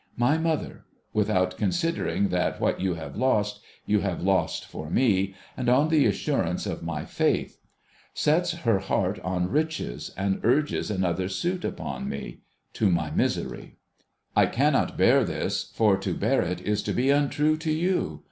My 0.17 0.35
mother: 0.39 0.85
without 1.13 1.57
considering 1.57 2.29
that 2.29 2.59
what 2.59 2.81
you 2.81 2.95
have 2.95 3.15
lost, 3.15 3.59
you 3.85 3.99
have 3.99 4.23
lost 4.23 4.65
for 4.65 4.89
me, 4.89 5.35
and 5.55 5.69
on 5.69 5.89
the 5.89 6.07
assurance 6.07 6.65
of 6.65 6.81
my 6.81 7.05
faith: 7.05 7.59
sets 8.11 8.51
her 8.53 8.79
heart 8.79 9.19
on 9.19 9.51
riches, 9.51 10.11
and 10.17 10.39
urges 10.41 10.89
another 10.89 11.29
suit 11.29 11.63
upon 11.63 12.09
me, 12.09 12.17
HIS 12.17 12.25
MARRIAGE 12.25 12.39
31 12.73 12.73
to 12.73 12.89
my 12.95 13.11
misery. 13.11 13.75
I 14.35 14.45
cannot 14.47 14.97
bear 14.97 15.23
this, 15.23 15.71
for 15.75 15.97
to 15.97 16.15
bear 16.15 16.41
it 16.41 16.61
is 16.61 16.81
to 16.81 16.93
be 16.93 17.11
untrue 17.11 17.55
to 17.57 17.71
you. 17.71 18.19